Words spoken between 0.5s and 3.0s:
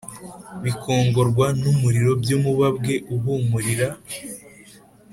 bikongorwa n umuriro by umubabwe